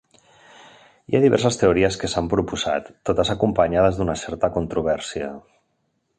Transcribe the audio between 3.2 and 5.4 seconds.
acompanyades d'una certa controvèrsia.